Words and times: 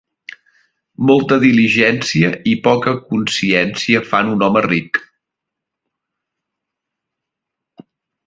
Molta 1.09 1.35
diligència 1.41 2.29
i 2.51 2.53
poca 2.67 2.93
consciència 3.11 4.01
fan 4.13 4.33
un 4.37 4.47
home 4.47 4.65
ric. 4.67 5.01